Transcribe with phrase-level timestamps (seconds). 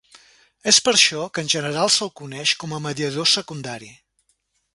[0.71, 3.93] És per això que en general se'l coneix com a mediador secundari.